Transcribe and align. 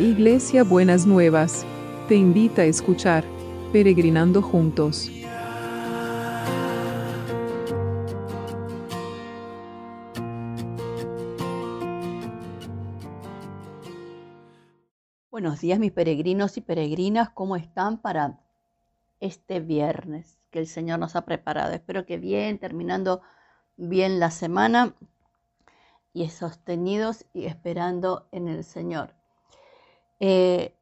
Iglesia 0.00 0.64
Buenas 0.64 1.04
Nuevas, 1.04 1.66
te 2.08 2.14
invita 2.14 2.62
a 2.62 2.64
escuchar 2.64 3.22
Peregrinando 3.70 4.40
Juntos. 4.40 5.10
Buenos 15.30 15.60
días 15.60 15.78
mis 15.78 15.92
peregrinos 15.92 16.56
y 16.56 16.62
peregrinas, 16.62 17.28
¿cómo 17.28 17.56
están 17.56 17.98
para 17.98 18.40
este 19.20 19.60
viernes 19.60 20.38
que 20.50 20.60
el 20.60 20.66
Señor 20.66 20.98
nos 20.98 21.14
ha 21.14 21.26
preparado? 21.26 21.74
Espero 21.74 22.06
que 22.06 22.16
bien, 22.16 22.58
terminando 22.58 23.20
bien 23.76 24.18
la 24.18 24.30
semana 24.30 24.94
y 26.14 26.26
sostenidos 26.30 27.26
y 27.34 27.44
esperando 27.44 28.30
en 28.32 28.48
el 28.48 28.64
Señor. 28.64 29.19
Eh, 30.22 30.74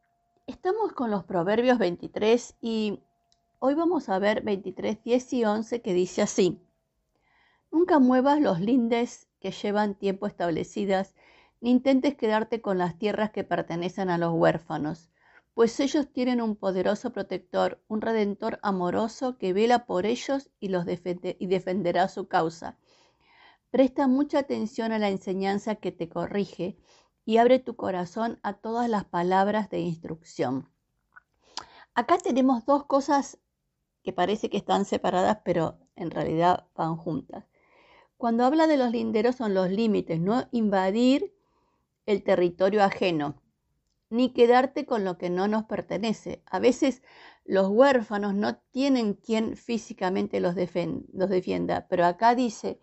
estamos 0.48 0.92
con 0.94 1.12
los 1.12 1.22
Proverbios 1.22 1.78
23 1.78 2.56
y 2.60 2.98
hoy 3.60 3.74
vamos 3.74 4.08
a 4.08 4.18
ver 4.18 4.42
23, 4.42 5.04
10 5.04 5.32
y 5.32 5.44
11 5.44 5.80
que 5.80 5.94
dice 5.94 6.22
así. 6.22 6.60
Nunca 7.70 8.00
muevas 8.00 8.40
los 8.40 8.58
lindes 8.58 9.28
que 9.38 9.52
llevan 9.52 9.94
tiempo 9.94 10.26
establecidas, 10.26 11.14
ni 11.60 11.70
intentes 11.70 12.16
quedarte 12.16 12.60
con 12.60 12.78
las 12.78 12.98
tierras 12.98 13.30
que 13.30 13.44
pertenecen 13.44 14.10
a 14.10 14.18
los 14.18 14.32
huérfanos, 14.34 15.08
pues 15.54 15.78
ellos 15.78 16.08
tienen 16.12 16.40
un 16.40 16.56
poderoso 16.56 17.12
protector, 17.12 17.80
un 17.86 18.00
redentor 18.00 18.58
amoroso 18.62 19.38
que 19.38 19.52
vela 19.52 19.86
por 19.86 20.04
ellos 20.04 20.50
y 20.58 20.70
los 20.70 20.84
y 20.88 21.46
defenderá 21.46 22.08
su 22.08 22.26
causa. 22.26 22.76
Presta 23.70 24.08
mucha 24.08 24.40
atención 24.40 24.90
a 24.90 24.98
la 24.98 25.10
enseñanza 25.10 25.76
que 25.76 25.92
te 25.92 26.08
corrige 26.08 26.76
y 27.28 27.36
abre 27.36 27.58
tu 27.58 27.76
corazón 27.76 28.40
a 28.42 28.54
todas 28.54 28.88
las 28.88 29.04
palabras 29.04 29.68
de 29.68 29.80
instrucción. 29.80 30.66
Acá 31.92 32.16
tenemos 32.16 32.64
dos 32.64 32.86
cosas 32.86 33.38
que 34.02 34.14
parece 34.14 34.48
que 34.48 34.56
están 34.56 34.86
separadas, 34.86 35.40
pero 35.44 35.78
en 35.94 36.10
realidad 36.10 36.68
van 36.74 36.96
juntas. 36.96 37.44
Cuando 38.16 38.46
habla 38.46 38.66
de 38.66 38.78
los 38.78 38.92
linderos 38.92 39.36
son 39.36 39.52
los 39.52 39.70
límites, 39.70 40.18
no 40.18 40.48
invadir 40.52 41.34
el 42.06 42.22
territorio 42.22 42.82
ajeno, 42.82 43.42
ni 44.08 44.32
quedarte 44.32 44.86
con 44.86 45.04
lo 45.04 45.18
que 45.18 45.28
no 45.28 45.48
nos 45.48 45.64
pertenece. 45.64 46.42
A 46.46 46.60
veces 46.60 47.02
los 47.44 47.68
huérfanos 47.68 48.32
no 48.32 48.56
tienen 48.70 49.12
quien 49.12 49.54
físicamente 49.54 50.40
los, 50.40 50.54
los 51.12 51.28
defienda, 51.28 51.88
pero 51.90 52.06
acá 52.06 52.34
dice, 52.34 52.80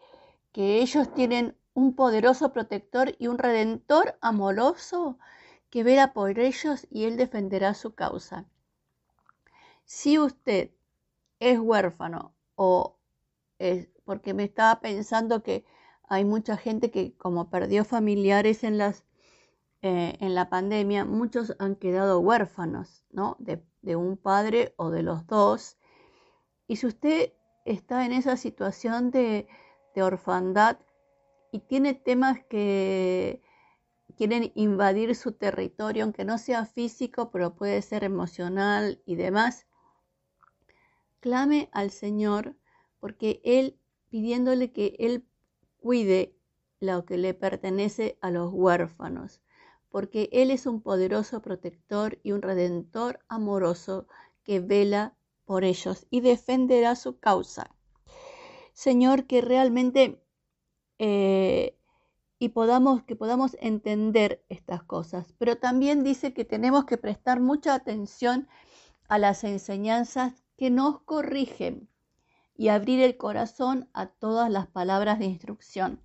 que 0.51 0.83
ellos 0.83 1.11
tienen 1.15 1.57
un 1.75 1.93
poderoso 1.93 2.51
protector 2.51 3.15
y 3.19 3.27
un 3.27 3.37
redentor 3.37 4.17
amoroso 4.21 5.19
que 5.69 5.83
vela 5.83 6.13
por 6.13 6.39
ellos 6.39 6.87
y 6.89 7.03
él 7.03 7.17
defenderá 7.17 7.73
su 7.73 7.93
causa. 7.93 8.45
Si 9.83 10.17
usted 10.17 10.71
es 11.39 11.59
huérfano 11.59 12.33
o 12.55 12.97
es 13.59 13.89
porque 14.05 14.33
me 14.33 14.45
estaba 14.45 14.79
pensando 14.79 15.43
que 15.43 15.65
hay 16.07 16.23
mucha 16.23 16.55
gente 16.57 16.91
que 16.91 17.13
como 17.17 17.49
perdió 17.49 17.83
familiares 17.83 18.63
en 18.63 18.77
las 18.77 19.03
eh, 19.81 20.17
en 20.19 20.33
la 20.33 20.49
pandemia, 20.49 21.05
muchos 21.05 21.55
han 21.59 21.75
quedado 21.75 22.19
huérfanos, 22.19 23.03
¿no? 23.11 23.35
De, 23.37 23.61
de 23.83 23.95
un 23.95 24.17
padre 24.17 24.73
o 24.77 24.89
de 24.89 25.03
los 25.03 25.27
dos. 25.27 25.77
Y 26.67 26.77
si 26.77 26.87
usted 26.87 27.33
está 27.65 28.05
en 28.05 28.13
esa 28.13 28.37
situación 28.37 29.11
de, 29.11 29.47
de 29.93 30.01
orfandad 30.03 30.77
y 31.51 31.59
tiene 31.59 31.93
temas 31.93 32.43
que 32.49 33.41
quieren 34.15 34.51
invadir 34.55 35.15
su 35.15 35.33
territorio, 35.33 36.03
aunque 36.03 36.25
no 36.25 36.37
sea 36.37 36.65
físico, 36.65 37.31
pero 37.31 37.55
puede 37.55 37.81
ser 37.81 38.03
emocional 38.03 39.01
y 39.05 39.15
demás, 39.15 39.67
clame 41.19 41.69
al 41.71 41.91
Señor 41.91 42.55
porque 42.99 43.41
Él, 43.43 43.79
pidiéndole 44.09 44.71
que 44.71 44.95
Él 44.99 45.25
cuide 45.77 46.35
lo 46.79 47.05
que 47.05 47.17
le 47.17 47.33
pertenece 47.33 48.17
a 48.21 48.31
los 48.31 48.51
huérfanos, 48.53 49.41
porque 49.89 50.29
Él 50.31 50.51
es 50.51 50.65
un 50.65 50.81
poderoso 50.81 51.41
protector 51.41 52.19
y 52.23 52.31
un 52.31 52.41
redentor 52.41 53.19
amoroso 53.27 54.07
que 54.43 54.59
vela 54.59 55.15
por 55.45 55.63
ellos 55.63 56.07
y 56.09 56.21
defenderá 56.21 56.95
su 56.95 57.19
causa. 57.19 57.69
Señor, 58.73 59.25
que 59.25 59.41
realmente 59.41 60.24
eh, 60.99 61.77
y 62.39 62.49
podamos, 62.49 63.03
que 63.03 63.15
podamos 63.15 63.57
entender 63.59 64.43
estas 64.49 64.83
cosas. 64.83 65.33
Pero 65.37 65.57
también 65.57 66.03
dice 66.03 66.33
que 66.33 66.45
tenemos 66.45 66.85
que 66.85 66.97
prestar 66.97 67.39
mucha 67.39 67.73
atención 67.73 68.47
a 69.07 69.17
las 69.17 69.43
enseñanzas 69.43 70.43
que 70.57 70.69
nos 70.69 71.01
corrigen 71.01 71.89
y 72.55 72.69
abrir 72.69 73.01
el 73.01 73.17
corazón 73.17 73.89
a 73.93 74.07
todas 74.07 74.49
las 74.49 74.67
palabras 74.67 75.19
de 75.19 75.25
instrucción. 75.25 76.01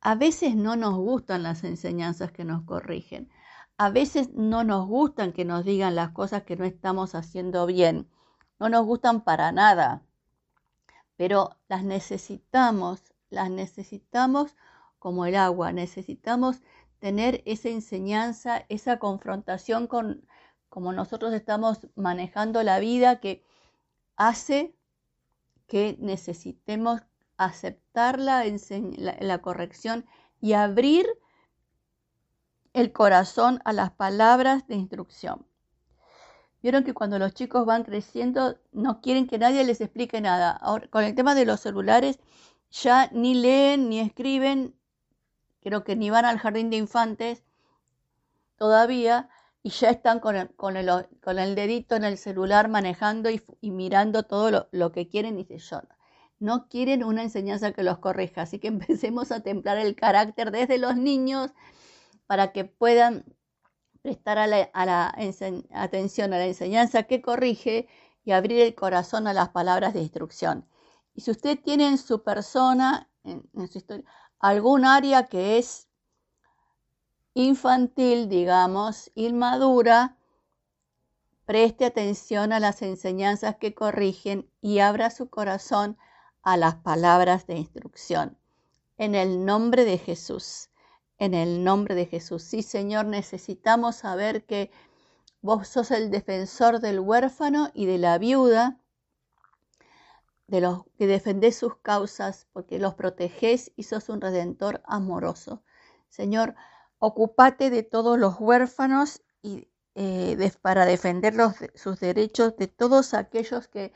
A 0.00 0.14
veces 0.14 0.56
no 0.56 0.76
nos 0.76 0.96
gustan 0.96 1.42
las 1.42 1.64
enseñanzas 1.64 2.32
que 2.32 2.44
nos 2.44 2.62
corrigen. 2.64 3.30
A 3.78 3.90
veces 3.90 4.30
no 4.34 4.64
nos 4.64 4.86
gustan 4.86 5.32
que 5.32 5.44
nos 5.44 5.64
digan 5.64 5.94
las 5.94 6.10
cosas 6.10 6.42
que 6.42 6.56
no 6.56 6.64
estamos 6.64 7.14
haciendo 7.14 7.66
bien. 7.66 8.08
No 8.58 8.68
nos 8.68 8.86
gustan 8.86 9.22
para 9.22 9.52
nada 9.52 10.02
pero 11.16 11.56
las 11.68 11.82
necesitamos, 11.82 13.02
las 13.30 13.50
necesitamos 13.50 14.56
como 14.98 15.26
el 15.26 15.36
agua, 15.36 15.72
necesitamos 15.72 16.62
tener 16.98 17.42
esa 17.46 17.68
enseñanza, 17.68 18.64
esa 18.68 18.98
confrontación 18.98 19.86
con 19.86 20.26
como 20.68 20.92
nosotros 20.92 21.32
estamos 21.32 21.88
manejando 21.94 22.62
la 22.62 22.78
vida 22.78 23.20
que 23.20 23.42
hace 24.16 24.74
que 25.66 25.96
necesitemos 26.00 27.00
aceptar 27.38 28.18
la, 28.18 28.44
la, 28.98 29.38
corrección 29.38 30.06
y 30.40 30.52
abrir 30.52 31.06
el 32.72 32.92
corazón 32.92 33.60
a 33.64 33.72
las 33.72 33.90
palabras 33.90 34.66
de 34.68 34.76
instrucción. 34.76 35.46
Vieron 36.62 36.84
que 36.84 36.94
cuando 36.94 37.18
los 37.18 37.34
chicos 37.34 37.64
van 37.64 37.84
creciendo 37.84 38.58
no 38.72 39.00
quieren 39.00 39.26
que 39.26 39.38
nadie 39.38 39.64
les 39.64 39.80
explique 39.80 40.20
nada. 40.20 40.50
Ahora, 40.50 40.88
con 40.88 41.04
el 41.04 41.14
tema 41.14 41.34
de 41.34 41.46
los 41.46 41.60
celulares 41.60 42.18
ya 42.82 43.08
ni 43.12 43.34
leen 43.34 43.88
ni 43.88 44.00
escriben, 44.00 44.74
creo 45.62 45.84
que 45.84 45.96
ni 45.96 46.10
van 46.10 46.24
al 46.24 46.38
jardín 46.38 46.70
de 46.70 46.76
infantes 46.76 47.42
todavía 48.56 49.28
y 49.62 49.70
ya 49.70 49.90
están 49.90 50.20
con 50.20 50.36
el, 50.76 51.54
dedito 51.54 51.96
en 51.96 52.04
el 52.04 52.18
celular 52.18 52.68
manejando 52.68 53.30
y, 53.30 53.42
mirando 53.70 54.22
todo 54.22 54.68
lo, 54.70 54.92
que 54.92 55.08
quieren 55.08 55.38
y 55.38 55.44
se. 55.44 55.88
No 56.38 56.68
quieren 56.68 57.02
una 57.02 57.22
enseñanza 57.22 57.72
que 57.72 57.82
los 57.82 57.98
corrija, 57.98 58.42
así 58.42 58.58
que 58.58 58.68
empecemos 58.76 59.32
a 59.32 59.40
templar 59.40 59.78
el 59.78 59.96
carácter 59.96 60.50
desde 60.50 60.78
los 60.78 60.96
niños 60.96 61.52
para 62.26 62.52
que 62.52 62.64
puedan 62.64 63.24
prestar 64.02 64.38
atención 64.38 66.32
a 66.32 66.38
la 66.38 66.46
enseñanza 66.46 67.04
que 67.04 67.22
corrige 67.22 67.88
y 68.24 68.32
abrir 68.32 68.60
el 68.60 68.74
corazón 68.74 69.26
a 69.26 69.32
las 69.32 69.48
palabras 69.48 69.94
de 69.94 70.00
instrucción. 70.02 70.66
Y 71.16 71.22
si 71.22 71.32
usted 71.32 71.58
tiene 71.58 71.88
en 71.88 71.98
su 71.98 72.22
persona, 72.22 73.10
en, 73.24 73.42
su 73.68 73.78
historia, 73.78 74.04
algún 74.38 74.84
área 74.84 75.26
que 75.26 75.58
es 75.58 75.88
infantil, 77.34 78.28
digamos, 78.28 79.10
inmadura, 79.16 80.16
preste 81.44 81.86
atención 81.86 82.52
a 82.52 82.60
las 82.60 82.82
enseñanzas 82.82 83.56
que 83.56 83.74
corrigen 83.74 84.48
y 84.60 84.78
abra 84.78 85.10
su 85.10 85.28
corazón 85.28 85.98
a 86.42 86.56
las 86.56 86.76
palabras 86.76 87.48
de 87.48 87.56
instrucción. 87.56 88.38
En 88.96 89.16
el 89.16 89.44
nombre 89.44 89.84
de 89.84 89.98
Jesús 89.98 90.70
en 91.18 91.34
el 91.34 91.64
nombre 91.64 91.94
de 91.94 92.06
Jesús. 92.06 92.42
Sí, 92.42 92.62
Señor, 92.62 93.06
necesitamos 93.06 93.96
saber 93.96 94.44
que 94.44 94.70
vos 95.40 95.68
sos 95.68 95.90
el 95.90 96.10
defensor 96.10 96.80
del 96.80 97.00
huérfano 97.00 97.70
y 97.74 97.86
de 97.86 97.98
la 97.98 98.18
viuda, 98.18 98.80
de 100.46 100.60
los 100.60 100.84
que 100.98 101.06
defendés 101.06 101.56
sus 101.56 101.76
causas, 101.78 102.46
porque 102.52 102.78
los 102.78 102.94
protegés 102.94 103.72
y 103.76 103.84
sos 103.84 104.08
un 104.08 104.20
redentor 104.20 104.82
amoroso. 104.86 105.62
Señor, 106.08 106.54
ocupate 106.98 107.70
de 107.70 107.82
todos 107.82 108.18
los 108.18 108.38
huérfanos 108.38 109.22
y 109.42 109.68
eh, 109.94 110.52
para 110.60 110.84
defender 110.84 111.34
sus 111.74 111.98
derechos 112.00 112.56
de 112.56 112.68
todos 112.68 113.14
aquellos 113.14 113.66
que 113.66 113.92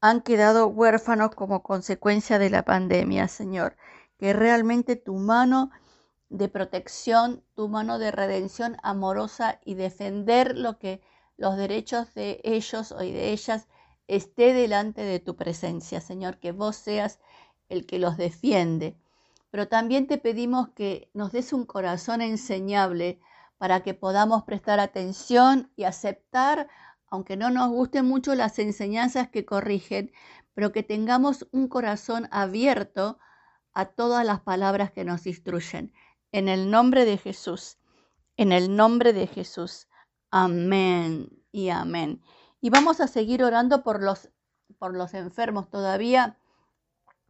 han 0.00 0.20
quedado 0.20 0.68
huérfanos 0.68 1.34
como 1.34 1.62
consecuencia 1.62 2.38
de 2.38 2.50
la 2.50 2.64
pandemia, 2.64 3.28
Señor. 3.28 3.76
Que 4.18 4.32
realmente 4.32 4.96
tu 4.96 5.14
mano 5.14 5.70
de 6.28 6.48
protección, 6.48 7.44
tu 7.54 7.68
mano 7.68 7.98
de 7.98 8.10
redención 8.10 8.76
amorosa 8.82 9.60
y 9.64 9.74
defender 9.74 10.56
lo 10.56 10.78
que 10.78 11.02
los 11.36 11.56
derechos 11.56 12.14
de 12.14 12.40
ellos 12.44 12.92
o 12.92 12.98
de 12.98 13.32
ellas 13.32 13.68
esté 14.08 14.52
delante 14.52 15.02
de 15.02 15.20
tu 15.20 15.36
presencia, 15.36 16.00
Señor, 16.00 16.38
que 16.38 16.52
vos 16.52 16.76
seas 16.76 17.18
el 17.68 17.86
que 17.86 17.98
los 17.98 18.16
defiende. 18.16 18.96
Pero 19.50 19.68
también 19.68 20.06
te 20.06 20.18
pedimos 20.18 20.68
que 20.70 21.10
nos 21.14 21.32
des 21.32 21.52
un 21.52 21.64
corazón 21.66 22.20
enseñable 22.20 23.20
para 23.58 23.82
que 23.82 23.94
podamos 23.94 24.44
prestar 24.44 24.80
atención 24.80 25.70
y 25.76 25.84
aceptar, 25.84 26.68
aunque 27.08 27.36
no 27.36 27.50
nos 27.50 27.70
gusten 27.70 28.06
mucho 28.06 28.34
las 28.34 28.58
enseñanzas 28.58 29.28
que 29.28 29.44
corrigen, 29.44 30.12
pero 30.54 30.72
que 30.72 30.82
tengamos 30.82 31.46
un 31.52 31.68
corazón 31.68 32.28
abierto 32.30 33.18
a 33.72 33.86
todas 33.86 34.26
las 34.26 34.40
palabras 34.40 34.90
que 34.90 35.04
nos 35.04 35.26
instruyen. 35.26 35.92
En 36.30 36.48
el 36.48 36.70
nombre 36.70 37.04
de 37.04 37.18
Jesús, 37.18 37.78
en 38.36 38.52
el 38.52 38.74
nombre 38.74 39.12
de 39.12 39.26
Jesús. 39.26 39.88
Amén 40.30 41.28
y 41.52 41.68
amén. 41.68 42.22
Y 42.64 42.70
vamos 42.70 43.00
a 43.00 43.08
seguir 43.08 43.42
orando 43.42 43.82
por 43.82 44.00
los, 44.00 44.30
por 44.78 44.94
los 44.94 45.14
enfermos 45.14 45.68
todavía. 45.68 46.38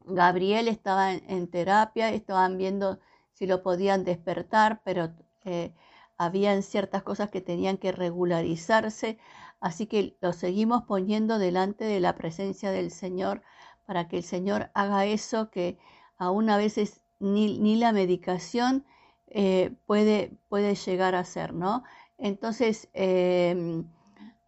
Gabriel 0.05 0.69
estaba 0.69 1.15
en, 1.15 1.49
terapia, 1.49 2.11
estaban 2.11 2.59
viendo 2.59 3.01
si 3.33 3.47
lo 3.47 3.63
podían 3.63 4.05
despertar, 4.05 4.83
pero 4.85 5.15
eh, 5.47 5.75
habían 6.19 6.63
ciertas 6.63 7.03
cosas 7.03 7.31
que 7.31 7.41
tenían 7.41 7.79
que 7.79 7.93
regularizarse. 7.93 9.19
Así 9.59 9.87
que 9.87 10.19
lo 10.21 10.35
seguimos 10.35 10.83
poniendo 10.83 11.39
delante 11.39 11.87
de 11.87 12.01
la 12.01 12.15
presencia 12.15 12.71
del 12.71 12.91
Señor 12.91 13.43
para 13.87 14.09
que 14.09 14.19
el 14.19 14.25
Señor 14.25 14.71
haga 14.75 15.07
eso 15.07 15.51
que 15.51 15.79
aún 16.19 16.51
a 16.51 16.59
veces 16.59 17.01
ni, 17.21 17.77
la 17.77 17.93
medicación 17.93 18.85
eh, 19.29 19.75
puede, 19.87 20.37
puede, 20.51 20.75
llegar 20.75 21.15
a 21.15 21.25
ser, 21.25 21.55
¿no? 21.55 21.85
Entonces, 22.19 22.91
em, 22.93 23.87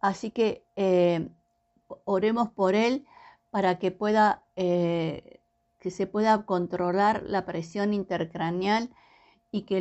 así 0.07 0.31
que 0.31 0.65
eh, 0.75 1.29
oremos 2.05 2.49
por 2.49 2.75
él 2.75 3.05
para 3.49 3.79
que 3.79 3.91
pueda, 3.91 4.43
eh, 4.55 5.41
que 5.79 5.91
se 5.91 6.07
pueda 6.07 6.45
controlar 6.45 7.23
la 7.23 7.45
presión 7.45 7.93
intercraneal 7.93 8.89
y 9.51 9.61
que 9.63 9.77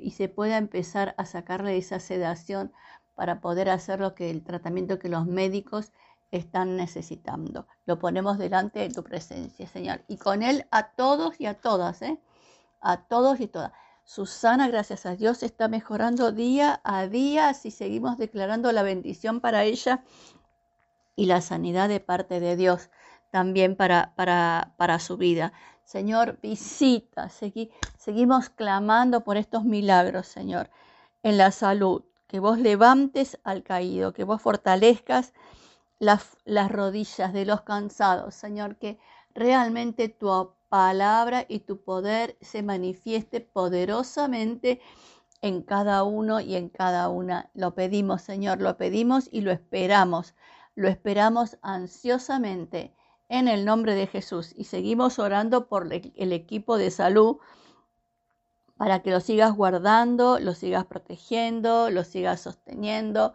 y 0.00 0.10
se 0.10 0.28
pueda 0.28 0.56
empezar 0.58 1.14
a 1.16 1.24
sacarle 1.24 1.76
esa 1.76 2.00
sedación 2.00 2.72
para 3.14 3.40
poder 3.40 3.68
hacer 3.68 4.00
lo 4.00 4.14
que 4.14 4.30
el 4.30 4.42
tratamiento 4.42 4.98
que 4.98 5.08
los 5.08 5.26
médicos 5.26 5.92
están 6.30 6.76
necesitando. 6.76 7.66
Lo 7.86 7.98
ponemos 7.98 8.38
delante 8.38 8.80
de 8.80 8.90
tu 8.90 9.02
presencia, 9.02 9.66
Señor. 9.66 10.02
Y 10.08 10.16
con 10.16 10.42
Él 10.42 10.66
a 10.70 10.90
todos 10.92 11.40
y 11.40 11.46
a 11.46 11.54
todas, 11.54 12.02
¿eh? 12.02 12.18
A 12.80 13.02
todos 13.04 13.40
y 13.40 13.48
todas. 13.48 13.72
Susana, 14.12 14.66
gracias 14.66 15.06
a 15.06 15.14
Dios, 15.14 15.44
está 15.44 15.68
mejorando 15.68 16.32
día 16.32 16.80
a 16.82 17.06
día 17.06 17.54
si 17.54 17.70
seguimos 17.70 18.18
declarando 18.18 18.72
la 18.72 18.82
bendición 18.82 19.40
para 19.40 19.62
ella 19.62 20.02
y 21.14 21.26
la 21.26 21.40
sanidad 21.40 21.88
de 21.88 22.00
parte 22.00 22.40
de 22.40 22.56
Dios 22.56 22.90
también 23.30 23.76
para, 23.76 24.12
para, 24.16 24.74
para 24.76 24.98
su 24.98 25.16
vida. 25.16 25.52
Señor, 25.84 26.40
visita, 26.42 27.28
seguimos 27.28 28.48
clamando 28.48 29.22
por 29.22 29.36
estos 29.36 29.62
milagros, 29.62 30.26
Señor, 30.26 30.70
en 31.22 31.38
la 31.38 31.52
salud, 31.52 32.02
que 32.26 32.40
vos 32.40 32.58
levantes 32.58 33.38
al 33.44 33.62
caído, 33.62 34.12
que 34.12 34.24
vos 34.24 34.42
fortalezcas 34.42 35.34
las, 36.00 36.36
las 36.44 36.72
rodillas 36.72 37.32
de 37.32 37.44
los 37.46 37.60
cansados, 37.60 38.34
Señor, 38.34 38.74
que 38.74 38.98
realmente 39.34 40.08
tu 40.08 40.50
palabra 40.70 41.44
y 41.46 41.60
tu 41.60 41.82
poder 41.82 42.38
se 42.40 42.62
manifieste 42.62 43.42
poderosamente 43.42 44.80
en 45.42 45.62
cada 45.62 46.04
uno 46.04 46.40
y 46.40 46.56
en 46.56 46.70
cada 46.70 47.10
una. 47.10 47.50
Lo 47.52 47.74
pedimos, 47.74 48.22
Señor, 48.22 48.62
lo 48.62 48.78
pedimos 48.78 49.28
y 49.30 49.42
lo 49.42 49.50
esperamos. 49.50 50.34
Lo 50.74 50.88
esperamos 50.88 51.58
ansiosamente 51.60 52.94
en 53.28 53.48
el 53.48 53.64
nombre 53.64 53.94
de 53.94 54.06
Jesús 54.06 54.54
y 54.56 54.64
seguimos 54.64 55.18
orando 55.18 55.68
por 55.68 55.92
el 55.92 56.32
equipo 56.32 56.78
de 56.78 56.90
salud 56.90 57.38
para 58.76 59.02
que 59.02 59.10
lo 59.10 59.20
sigas 59.20 59.54
guardando, 59.54 60.38
lo 60.38 60.54
sigas 60.54 60.86
protegiendo, 60.86 61.90
lo 61.90 62.02
sigas 62.02 62.40
sosteniendo. 62.40 63.34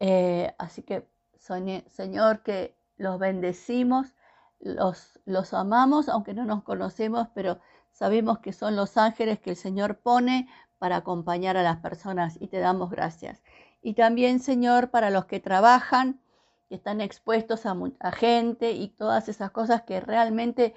Eh, 0.00 0.54
así 0.58 0.82
que, 0.82 1.06
Señor, 1.36 2.42
que 2.42 2.74
los 2.96 3.18
bendecimos, 3.18 4.14
los, 4.60 5.18
los 5.24 5.54
amamos, 5.54 6.08
aunque 6.08 6.34
no 6.34 6.44
nos 6.44 6.62
conocemos, 6.62 7.28
pero 7.34 7.60
sabemos 7.92 8.38
que 8.38 8.52
son 8.52 8.76
los 8.76 8.96
ángeles 8.96 9.38
que 9.40 9.50
el 9.50 9.56
Señor 9.56 9.98
pone 9.98 10.48
para 10.78 10.96
acompañar 10.96 11.56
a 11.56 11.62
las 11.62 11.78
personas 11.78 12.36
y 12.40 12.48
te 12.48 12.58
damos 12.58 12.90
gracias. 12.90 13.42
Y 13.82 13.94
también, 13.94 14.40
Señor, 14.40 14.90
para 14.90 15.10
los 15.10 15.26
que 15.26 15.40
trabajan, 15.40 16.20
que 16.68 16.74
están 16.74 17.00
expuestos 17.00 17.66
a, 17.66 17.76
a 18.00 18.12
gente 18.12 18.72
y 18.72 18.88
todas 18.88 19.28
esas 19.28 19.50
cosas 19.50 19.82
que 19.82 20.00
realmente 20.00 20.74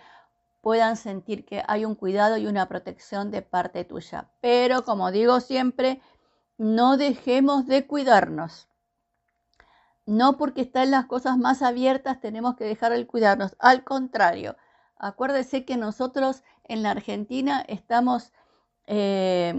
puedan 0.61 0.95
sentir 0.95 1.45
que 1.45 1.63
hay 1.67 1.85
un 1.85 1.95
cuidado 1.95 2.37
y 2.37 2.47
una 2.47 2.67
protección 2.67 3.31
de 3.31 3.41
parte 3.41 3.83
tuya. 3.83 4.29
Pero 4.41 4.83
como 4.83 5.11
digo 5.11 5.39
siempre, 5.39 6.01
no 6.57 6.97
dejemos 6.97 7.65
de 7.65 7.87
cuidarnos. 7.87 8.67
No 10.05 10.37
porque 10.37 10.61
están 10.61 10.91
las 10.91 11.05
cosas 11.05 11.37
más 11.37 11.61
abiertas 11.61 12.19
tenemos 12.19 12.55
que 12.55 12.63
dejar 12.65 12.91
el 12.91 13.07
cuidarnos. 13.07 13.55
Al 13.59 13.83
contrario, 13.83 14.57
acuérdese 14.97 15.65
que 15.65 15.77
nosotros 15.77 16.43
en 16.63 16.83
la 16.83 16.91
Argentina 16.91 17.63
estamos, 17.67 18.33
eh, 18.87 19.53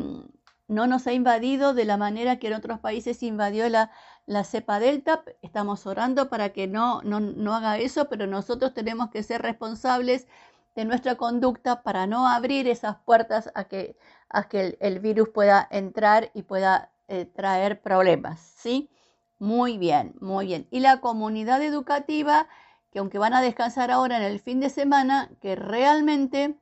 no 0.69 0.87
nos 0.87 1.06
ha 1.06 1.12
invadido 1.12 1.75
de 1.75 1.85
la 1.85 1.97
manera 1.97 2.39
que 2.39 2.49
en 2.49 2.55
otros 2.55 2.81
países 2.81 3.23
invadió 3.23 3.69
la, 3.69 3.91
la 4.27 4.44
cepa 4.44 4.81
delta. 4.81 5.25
Estamos 5.43 5.87
orando 5.87 6.29
para 6.29 6.50
que 6.50 6.67
no, 6.67 7.03
no, 7.03 7.21
no 7.21 7.55
haga 7.55 7.79
eso, 7.79 8.09
pero 8.09 8.27
nosotros 8.27 8.75
tenemos 8.75 9.11
que 9.11 9.23
ser 9.23 9.43
responsables 9.43 10.27
de 10.75 10.85
nuestra 10.85 11.17
conducta 11.17 11.83
para 11.83 12.06
no 12.06 12.27
abrir 12.27 12.69
esas 12.69 12.97
puertas 13.05 13.50
a 13.55 13.65
que, 13.65 13.97
a 14.29 14.49
que 14.49 14.77
el, 14.81 15.00
virus 15.00 15.29
pueda 15.29 15.67
entrar 15.71 16.31
y 16.35 16.43
pueda 16.43 16.91
eh, 17.09 17.27
traer 17.27 17.83
problemas, 17.83 18.41
¿sí? 18.41 18.91
Muy 19.43 19.77
bien, 19.77 20.15
muy 20.21 20.47
bien. 20.47 20.69
Y 20.71 20.79
la 20.79 21.00
comunidad 21.00 21.61
educativa, 21.62 22.47
que 22.93 23.00
aunque 23.00 23.19
van 23.19 23.35
a 23.35 23.43
descansar 23.43 23.91
ahora 23.91 24.17
en 24.17 24.23
el 24.23 24.39
fin 24.39 24.61
de 24.61 24.71
semana, 24.71 25.31
que 25.41 25.56
realmente, 25.56 26.56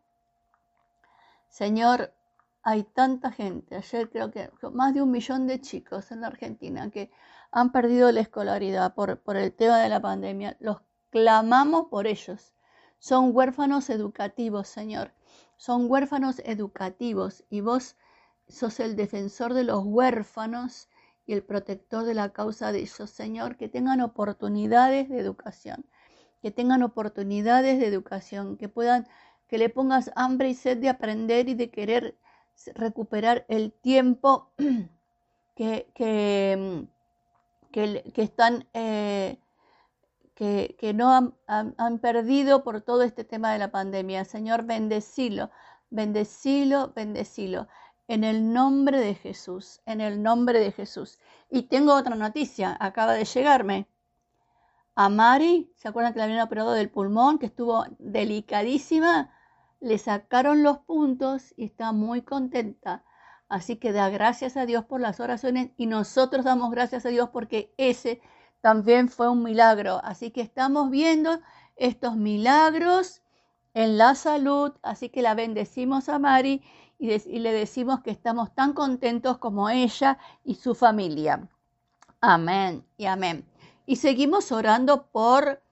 Señor, 1.50 2.15
hay 2.62 2.85
tanta 2.85 3.32
gente, 3.32 3.77
ayer 3.77 4.09
creo 4.09 4.31
que 4.31 4.50
más 4.73 4.94
de 4.94 5.03
un 5.03 5.11
millón 5.11 5.47
de 5.47 5.61
chicos 5.61 6.11
en 6.11 6.23
la 6.23 6.29
Argentina 6.29 6.91
que 6.91 7.11
han 7.50 7.71
perdido 7.71 8.11
la 8.12 8.21
escolaridad 8.21 8.94
por, 8.94 9.19
por 9.19 9.37
el 9.37 9.53
tema 9.53 9.79
de 9.79 9.88
la 9.91 10.00
pandemia, 10.00 10.56
los 10.61 10.79
clamamos 11.11 11.88
por 11.91 12.06
ellos 12.06 12.55
son 13.00 13.35
huérfanos 13.35 13.88
educativos, 13.88 14.69
Señor. 14.69 15.12
Son 15.56 15.91
huérfanos 15.91 16.41
educativos 16.44 17.44
y 17.49 17.62
vos 17.62 17.96
sos 18.46 18.79
el 18.79 18.94
defensor 18.94 19.55
de 19.55 19.65
los 19.65 19.82
huérfanos 19.84 20.90
y 21.31 21.32
el 21.32 21.44
protector 21.44 22.05
de 22.05 22.15
la 22.15 22.31
causa 22.31 22.72
de 22.72 22.81
ellos, 22.81 23.08
Señor. 23.08 23.56
Que 23.56 23.69
tengan 23.69 24.01
oportunidades 24.01 25.08
de 25.08 25.20
educación, 25.20 25.87
que 26.43 26.51
tengan 26.51 26.82
oportunidades 26.82 27.79
de 27.79 27.87
educación, 27.87 28.56
que 28.56 28.69
puedan, 28.69 29.06
que 29.46 29.56
le 29.56 29.69
pongas 29.69 30.10
hambre 30.17 30.49
y 30.49 30.55
sed 30.55 30.79
de 30.79 30.89
aprender 30.89 31.49
y 31.49 31.55
de 31.55 31.70
querer 31.70 32.17
recuperar 32.75 33.46
el 33.49 33.70
tiempo 33.70 34.51
que, 35.55 35.93
que, 35.94 36.91
que, 37.70 38.22
están... 38.22 38.67
Eh, 38.75 39.39
que, 40.34 40.93
no 40.94 41.34
han, 41.46 41.99
perdido 41.99 42.65
por 42.65 42.81
todo 42.81 43.03
este 43.03 43.22
tema 43.22 43.53
de 43.53 43.58
la 43.58 43.70
pandemia. 43.70 44.25
Señor, 44.25 44.65
bendecilo, 44.65 45.51
bendecilo, 45.91 46.93
bendecilo. 46.96 47.69
En 48.10 48.24
el 48.24 48.52
nombre 48.52 48.98
de 48.98 49.14
Jesús, 49.14 49.82
en 49.86 50.00
el 50.00 50.20
nombre 50.20 50.58
de 50.58 50.72
Jesús. 50.72 51.20
Y 51.48 51.69
tengo 51.69 51.94
otra 51.94 52.17
noticia, 52.17 52.76
acaba 52.81 53.12
de 53.12 53.24
llegarme. 53.24 53.86
A 54.96 55.08
Mari, 55.08 55.72
¿se 55.76 55.86
acuerdan 55.86 56.12
que 56.12 56.19
la 56.19 56.24
habían 56.24 56.40
operado 56.40 56.72
del 56.72 56.90
pulmón, 56.90 57.38
que 57.38 57.46
estuvo 57.46 57.84
delicadísima? 58.00 59.31
Le 59.79 59.96
sacaron 59.96 60.64
los 60.64 60.79
puntos 60.79 61.55
y 61.56 61.67
está 61.67 61.93
muy 61.93 62.22
contenta. 62.22 63.05
Así 63.48 63.76
que 63.76 63.93
da 63.93 64.08
gracias 64.08 64.56
a 64.56 64.67
Dios 64.67 64.84
por 64.86 65.00
las 65.00 65.20
oraciones 65.20 65.70
y 65.76 65.86
nosotros 65.86 66.44
damos 66.44 66.72
gracias 66.72 67.06
a 67.06 67.10
Dios 67.10 67.29
porque 67.29 67.72
ese 67.76 68.20
también 68.60 69.08
fue 69.08 69.29
un 69.29 69.44
milagro. 69.44 70.00
Así 70.02 70.32
que 70.32 70.40
estamos 70.40 70.90
viendo 70.90 71.38
estos 71.76 72.17
milagros 72.17 73.19
en 73.74 73.98
la 73.98 74.15
salud, 74.15 74.72
así 74.82 75.08
que 75.08 75.22
la 75.22 75.34
bendecimos 75.34 76.08
a 76.08 76.19
Mari 76.19 76.62
y, 76.98 77.39
le 77.39 77.53
decimos 77.53 78.00
que 78.00 78.10
estamos 78.10 78.55
tan 78.55 78.74
contentos 78.74 79.39
como 79.39 79.70
ella 79.70 80.19
y 80.44 80.56
su 80.56 80.74
familia. 80.74 81.48
Amén 82.20 82.84
y 82.98 83.06
amén. 83.06 83.46
Y 83.86 83.96
seguimos 83.96 84.53
orando 84.53 85.06
por 85.06 85.62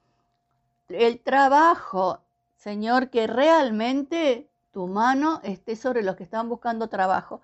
el 0.89 1.21
trabajo, 1.21 2.21
Señor, 2.57 3.11
que 3.11 3.27
realmente 3.27 4.49
tu 4.73 4.87
mano 4.87 5.41
esté 5.43 5.77
sobre 5.77 6.03
los 6.03 6.17
que 6.17 6.23
están 6.23 6.49
buscando 6.49 6.89
trabajo. 6.89 7.43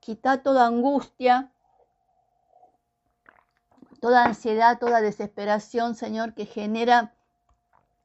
Quita 0.00 0.42
toda 0.42 0.66
angustia, 0.66 1.50
toda 4.00 4.24
ansiedad, 4.24 4.78
toda 4.78 5.00
desesperación, 5.00 5.94
Señor, 5.94 6.34
que 6.34 6.44
genera 6.44 7.14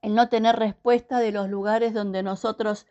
el 0.01 0.15
no 0.15 0.29
tener 0.29 0.55
respuesta 0.55 1.19
de 1.19 1.31
los 1.31 1.49
lugares 1.49 1.93
donde 1.93 2.23
nosotros 2.23 2.85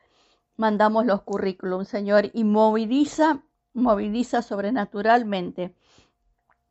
mandamos 0.56 1.06
los 1.06 1.22
currículums, 1.22 1.88
Señor, 1.88 2.30
y 2.32 2.44
moviliza, 2.44 3.42
moviliza 3.74 4.42
sobrenaturalmente 4.42 5.74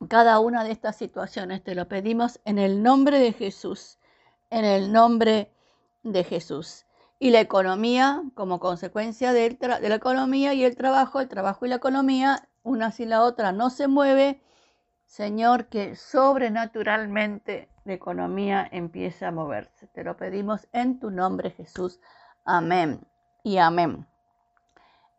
cada 0.09 0.39
una 0.39 0.63
de 0.63 0.71
estas 0.71 0.95
situaciones. 0.95 1.63
Te 1.63 1.75
lo 1.75 1.87
pedimos 1.87 2.39
en 2.45 2.59
el 2.59 2.83
nombre 2.83 3.19
de 3.19 3.33
Jesús, 3.33 3.97
en 4.49 4.65
el 4.65 4.91
nombre 4.91 5.51
de 6.03 6.23
Jesús. 6.23 6.85
Y 7.17 7.29
la 7.29 7.39
economía, 7.39 8.23
como 8.33 8.59
consecuencia 8.59 9.31
de, 9.33 9.57
la 9.61 9.95
economía 9.95 10.53
y 10.53 10.63
el 10.63 10.75
trabajo, 10.75 11.21
el 11.21 11.29
trabajo 11.29 11.65
y 11.65 11.69
la 11.69 11.75
economía, 11.75 12.49
una 12.63 12.91
sin 12.91 13.09
la 13.09 13.23
otra 13.23 13.51
no 13.51 13.69
se 13.69 13.87
mueve. 13.87 14.41
Señor, 15.05 15.67
que 15.67 15.95
sobrenaturalmente 15.95 17.69
la 17.85 17.93
economía 17.93 18.67
empiece 18.71 19.25
a 19.25 19.31
moverse. 19.31 19.87
Te 19.87 20.03
lo 20.03 20.17
pedimos 20.17 20.67
en 20.71 20.99
tu 20.99 21.11
nombre, 21.11 21.51
Jesús. 21.51 21.99
Amén 22.43 22.99
y 23.43 23.57
amén. 23.57 24.07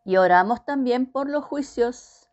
Y 0.03 0.17
oramos 0.17 0.63
también 0.65 1.05
por 1.05 1.29
los 1.29 1.43
juicios, 1.43 2.29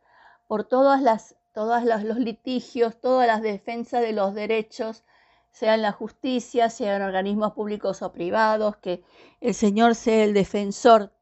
por 0.47 0.65
todas 0.65 1.01
las 1.01 1.37
todos 1.55 1.85
los 1.85 2.19
litigios, 2.19 3.01
todas 3.01 3.29
las 3.29 3.41
defensas 3.41 4.03
de 4.03 4.13
los 4.13 4.35
derechos, 4.35 5.05
sea 5.53 5.75
en 5.75 5.83
la 5.83 5.93
justicia, 5.93 6.69
sea 6.69 6.97
en 6.97 7.03
organismos 7.03 7.53
públicos 7.53 8.03
o 8.03 8.13
privados, 8.13 8.77
que 8.79 9.05
el 9.41 9.55
Señor 9.55 9.95
sea 9.95 10.25
el 10.25 10.35
defensor 10.35 11.13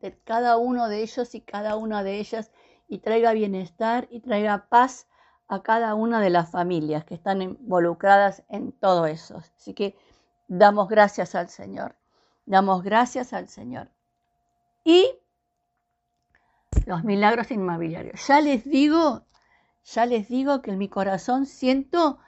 de 0.00 0.18
cada 0.24 0.56
uno 0.56 0.88
de 0.88 1.02
ellos 1.02 1.34
y 1.34 1.42
cada 1.42 1.76
una 1.76 2.02
de 2.02 2.18
ellas 2.18 2.52
y 2.88 2.98
traiga 3.00 3.34
bienestar 3.34 4.08
y 4.10 4.20
traiga 4.20 4.66
paz 4.70 5.08
a 5.52 5.62
cada 5.62 5.94
una 5.94 6.20
de 6.20 6.30
las 6.30 6.50
familias 6.50 7.04
que 7.04 7.14
están 7.14 7.42
involucradas 7.42 8.42
en 8.48 8.72
todo 8.72 9.06
eso. 9.06 9.42
Así 9.56 9.74
que 9.74 9.96
damos 10.48 10.88
gracias 10.88 11.34
al 11.34 11.48
Señor, 11.48 11.96
damos 12.46 12.82
gracias 12.82 13.32
al 13.32 13.48
Señor. 13.48 13.88
Y 14.84 15.10
los 16.86 17.04
milagros 17.04 17.50
inmobiliarios. 17.50 18.26
Ya 18.26 18.40
les 18.40 18.64
digo 18.64 19.22
ya 19.84 20.06
les 20.06 20.28
digo 20.28 20.62
que 20.62 20.70
en 20.70 20.78
mi 20.78 20.88
corazón 20.88 21.46
siento 21.46 22.18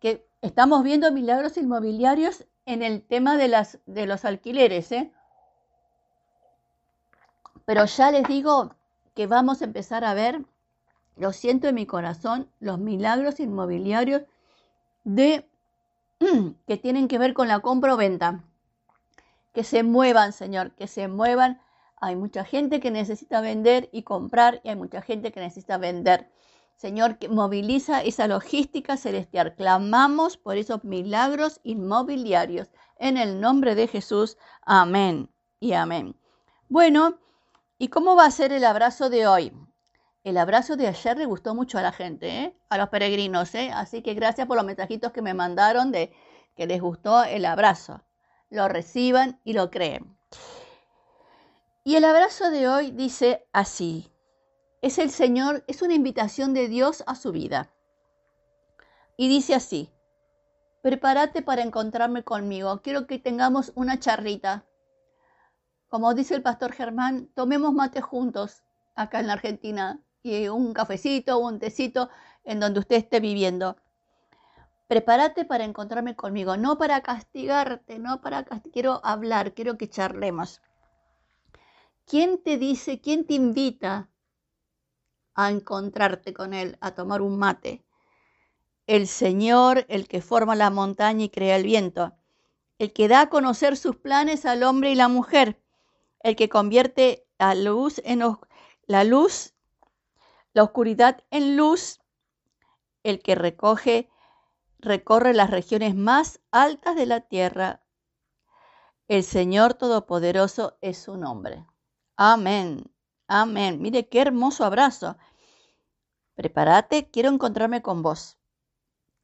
que 0.00 0.26
estamos 0.42 0.82
viendo 0.82 1.10
milagros 1.12 1.56
inmobiliarios 1.56 2.46
en 2.66 2.82
el 2.82 3.02
tema 3.02 3.36
de, 3.36 3.48
las, 3.48 3.78
de 3.86 4.06
los 4.06 4.24
alquileres, 4.24 4.90
¿eh? 4.92 5.12
Pero 7.64 7.84
ya 7.86 8.10
les 8.10 8.26
digo 8.26 8.74
que 9.14 9.26
vamos 9.26 9.62
a 9.62 9.64
empezar 9.64 10.04
a 10.04 10.14
ver, 10.14 10.44
lo 11.16 11.32
siento 11.32 11.68
en 11.68 11.76
mi 11.76 11.86
corazón, 11.86 12.48
los 12.60 12.78
milagros 12.78 13.40
inmobiliarios 13.40 14.22
de 15.04 15.48
que 16.66 16.76
tienen 16.76 17.08
que 17.08 17.18
ver 17.18 17.34
con 17.34 17.48
la 17.48 17.60
compra 17.60 17.94
o 17.94 17.96
venta. 17.96 18.44
Que 19.52 19.64
se 19.64 19.82
muevan, 19.82 20.32
Señor, 20.32 20.72
que 20.72 20.88
se 20.88 21.08
muevan. 21.08 21.60
Hay 21.96 22.16
mucha 22.16 22.44
gente 22.44 22.80
que 22.80 22.90
necesita 22.90 23.40
vender 23.40 23.88
y 23.92 24.02
comprar 24.02 24.60
y 24.64 24.70
hay 24.70 24.76
mucha 24.76 25.00
gente 25.00 25.30
que 25.30 25.40
necesita 25.40 25.78
vender. 25.78 26.30
Señor, 26.76 27.18
que 27.18 27.28
moviliza 27.28 28.02
esa 28.02 28.26
logística 28.26 28.96
celestial. 28.96 29.54
Clamamos 29.54 30.36
por 30.36 30.56
esos 30.56 30.82
milagros 30.82 31.60
inmobiliarios. 31.62 32.72
En 32.98 33.16
el 33.16 33.40
nombre 33.40 33.76
de 33.76 33.86
Jesús. 33.86 34.36
Amén 34.62 35.30
y 35.60 35.72
amén. 35.74 36.16
Bueno, 36.68 37.18
¿y 37.78 37.88
cómo 37.88 38.16
va 38.16 38.26
a 38.26 38.30
ser 38.30 38.52
el 38.52 38.64
abrazo 38.64 39.08
de 39.08 39.28
hoy? 39.28 39.52
El 40.24 40.38
abrazo 40.38 40.76
de 40.76 40.88
ayer 40.88 41.18
le 41.18 41.26
gustó 41.26 41.54
mucho 41.54 41.76
a 41.76 41.82
la 41.82 41.92
gente, 41.92 42.28
¿eh? 42.28 42.56
a 42.70 42.78
los 42.78 42.88
peregrinos. 42.88 43.54
¿eh? 43.54 43.70
Así 43.74 44.00
que 44.00 44.14
gracias 44.14 44.46
por 44.46 44.56
los 44.56 44.64
mensajitos 44.64 45.12
que 45.12 45.20
me 45.20 45.34
mandaron 45.34 45.92
de 45.92 46.14
que 46.56 46.66
les 46.66 46.80
gustó 46.80 47.24
el 47.24 47.44
abrazo. 47.44 48.02
Lo 48.48 48.66
reciban 48.66 49.38
y 49.44 49.52
lo 49.52 49.70
creen. 49.70 50.16
Y 51.84 51.96
el 51.96 52.04
abrazo 52.04 52.50
de 52.50 52.68
hoy 52.68 52.90
dice 52.90 53.46
así, 53.52 54.10
es 54.80 54.98
el 54.98 55.10
Señor, 55.10 55.62
es 55.66 55.82
una 55.82 55.92
invitación 55.92 56.54
de 56.54 56.68
Dios 56.68 57.04
a 57.06 57.16
su 57.16 57.30
vida. 57.30 57.70
Y 59.18 59.28
dice 59.28 59.54
así, 59.54 59.90
prepárate 60.80 61.42
para 61.42 61.62
encontrarme 61.62 62.24
conmigo, 62.24 62.80
quiero 62.80 63.06
que 63.06 63.18
tengamos 63.18 63.72
una 63.74 64.00
charrita. 64.00 64.64
Como 65.88 66.14
dice 66.14 66.34
el 66.34 66.42
pastor 66.42 66.72
Germán, 66.72 67.28
tomemos 67.34 67.74
mate 67.74 68.00
juntos 68.00 68.62
acá 68.94 69.20
en 69.20 69.26
la 69.26 69.34
Argentina 69.34 70.00
y 70.24 70.48
un 70.48 70.72
cafecito 70.72 71.38
un 71.38 71.58
tecito 71.58 72.08
en 72.44 72.58
donde 72.58 72.80
usted 72.80 72.96
esté 72.96 73.20
viviendo. 73.20 73.76
Prepárate 74.88 75.44
para 75.44 75.64
encontrarme 75.64 76.16
conmigo, 76.16 76.56
no 76.56 76.78
para 76.78 77.02
castigarte, 77.02 77.98
no 77.98 78.20
para 78.20 78.44
castigarte. 78.44 78.70
Quiero 78.70 79.00
hablar, 79.04 79.54
quiero 79.54 79.76
que 79.76 79.88
charlemos. 79.88 80.62
¿Quién 82.06 82.42
te 82.42 82.56
dice, 82.56 83.00
quién 83.00 83.26
te 83.26 83.34
invita 83.34 84.08
a 85.34 85.50
encontrarte 85.50 86.32
con 86.32 86.54
Él, 86.54 86.78
a 86.80 86.94
tomar 86.94 87.20
un 87.20 87.38
mate. 87.38 87.84
El 88.86 89.08
Señor, 89.08 89.84
el 89.88 90.06
que 90.08 90.22
forma 90.22 90.54
la 90.54 90.70
montaña 90.70 91.24
y 91.24 91.28
crea 91.28 91.56
el 91.56 91.64
viento, 91.64 92.12
el 92.78 92.92
que 92.92 93.08
da 93.08 93.22
a 93.22 93.30
conocer 93.30 93.76
sus 93.76 93.96
planes 93.96 94.46
al 94.46 94.62
hombre 94.62 94.90
y 94.90 94.94
la 94.94 95.08
mujer, 95.08 95.60
el 96.20 96.36
que 96.36 96.48
convierte 96.48 97.26
la 97.38 97.54
luz 97.54 98.00
en 98.04 98.22
la 98.86 99.04
luz, 99.04 99.53
la 100.54 100.62
oscuridad 100.62 101.22
en 101.30 101.56
luz, 101.56 102.00
el 103.02 103.20
que 103.22 103.34
recoge, 103.34 104.08
recorre 104.78 105.34
las 105.34 105.50
regiones 105.50 105.94
más 105.94 106.40
altas 106.52 106.94
de 106.94 107.06
la 107.06 107.20
tierra. 107.20 107.82
El 109.08 109.24
Señor 109.24 109.74
Todopoderoso 109.74 110.78
es 110.80 110.96
su 110.96 111.16
nombre. 111.16 111.66
Amén. 112.16 112.90
Amén. 113.26 113.82
Mire 113.82 114.08
qué 114.08 114.20
hermoso 114.20 114.64
abrazo. 114.64 115.16
Prepárate, 116.34 117.10
quiero 117.10 117.30
encontrarme 117.30 117.82
con 117.82 118.02
vos. 118.02 118.38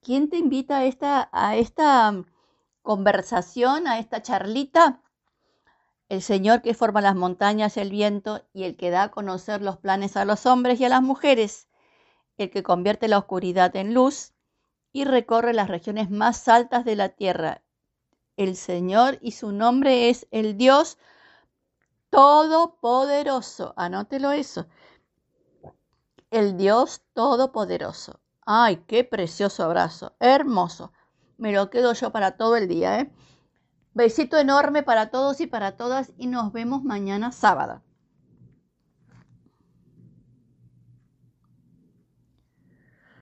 ¿Quién 0.02 0.30
te 0.30 0.36
invita 0.36 0.78
a 0.78 0.84
esta, 0.84 1.28
a 1.32 1.56
esta 1.56 2.10
mm, 2.10 2.26
conversación, 2.82 3.86
a 3.86 3.98
esta 3.98 4.22
charlita? 4.22 5.02
El 6.10 6.22
Señor 6.22 6.60
que 6.60 6.74
forma 6.74 7.00
las 7.00 7.14
montañas, 7.14 7.76
el 7.76 7.90
viento 7.90 8.44
y 8.52 8.64
el 8.64 8.76
que 8.76 8.90
da 8.90 9.04
a 9.04 9.10
conocer 9.12 9.62
los 9.62 9.76
planes 9.76 10.16
a 10.16 10.24
los 10.24 10.44
hombres 10.44 10.80
y 10.80 10.84
a 10.84 10.88
las 10.88 11.02
mujeres, 11.02 11.68
el 12.36 12.50
que 12.50 12.64
convierte 12.64 13.06
la 13.06 13.18
oscuridad 13.18 13.76
en 13.76 13.94
luz 13.94 14.32
y 14.92 15.04
recorre 15.04 15.54
las 15.54 15.68
regiones 15.68 16.10
más 16.10 16.48
altas 16.48 16.84
de 16.84 16.96
la 16.96 17.10
tierra. 17.10 17.62
El 18.36 18.56
Señor 18.56 19.18
y 19.20 19.30
su 19.30 19.52
nombre 19.52 20.10
es 20.10 20.26
el 20.32 20.56
Dios 20.56 20.98
Todopoderoso. 22.10 23.72
Anótelo 23.76 24.32
eso. 24.32 24.66
El 26.32 26.56
Dios 26.56 27.02
Todopoderoso. 27.14 28.18
Ay, 28.44 28.82
qué 28.88 29.04
precioso 29.04 29.62
abrazo. 29.62 30.16
Hermoso. 30.18 30.92
Me 31.36 31.52
lo 31.52 31.70
quedo 31.70 31.92
yo 31.92 32.10
para 32.10 32.36
todo 32.36 32.56
el 32.56 32.66
día. 32.66 32.98
¿eh? 32.98 33.12
Besito 33.92 34.38
enorme 34.38 34.82
para 34.82 35.10
todos 35.10 35.40
y 35.40 35.46
para 35.46 35.76
todas 35.76 36.12
y 36.16 36.28
nos 36.28 36.52
vemos 36.52 36.84
mañana 36.84 37.32
sábado. 37.32 37.82